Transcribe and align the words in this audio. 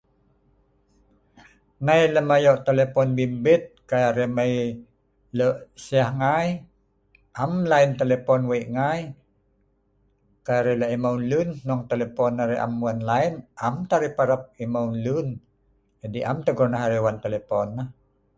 Nai 1.85 2.01
lem 2.13 2.27
ayo 2.35 2.51
telepon 2.67 3.07
bimbit, 3.17 3.63
kai 3.89 4.03
arai 4.09 4.29
mai 4.37 4.51
loe 5.37 5.53
seeh 5.85 6.09
ngai, 6.21 6.47
am 7.43 7.53
lain 7.71 7.91
telepon 8.01 8.41
wei 8.49 8.63
ngai. 8.75 9.01
Kai 10.45 10.57
arai 10.59 10.77
la’ 10.81 10.87
emeu 10.95 11.15
luen, 11.29 11.49
nnuong 11.61 11.83
telefon 11.91 12.33
arai 12.43 12.59
am 12.65 12.73
wan 12.85 12.99
lain, 13.09 13.33
am 13.67 13.75
tah 13.89 13.97
arai 13.97 14.11
parap 14.17 14.41
emeu 14.63 14.85
nah 14.89 14.99
luen. 15.05 15.27
Adi’ 16.03 16.19
am 16.29 16.37
tah 16.45 16.55
gunah 16.57 16.83
arai 16.85 17.01
wan 17.05 17.17
telefon 17.25 17.67
nah 17.77 17.89